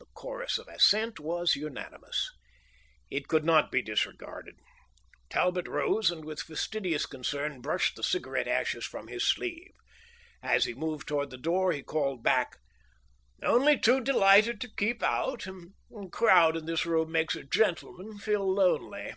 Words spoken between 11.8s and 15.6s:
called back: "Only too delighted to keep out.